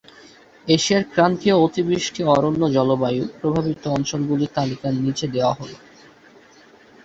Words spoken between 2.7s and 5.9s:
জলবায়ু প্রভাবিত অঞ্চলগুলির তালিকা নিচে দেওয়া হল,